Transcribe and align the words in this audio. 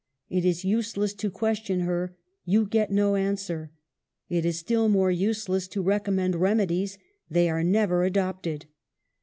It 0.31 0.45
is 0.45 0.65
useless 0.65 1.13
to 1.13 1.29
question 1.29 1.81
her; 1.81 2.17
you 2.43 2.65
get 2.65 2.89
no 2.91 3.15
answer. 3.15 3.69
It 4.29 4.45
is 4.45 4.57
still 4.57 4.89
more 4.89 5.11
useless 5.11 5.67
to 5.67 5.81
recommend 5.83 6.37
remedies; 6.37 6.97
they 7.29 7.51
are 7.51 7.63
never 7.63 8.03
adopted." 8.03 8.65